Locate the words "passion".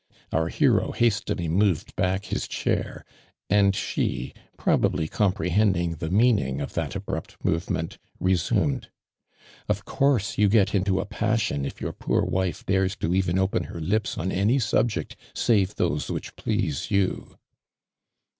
11.05-11.67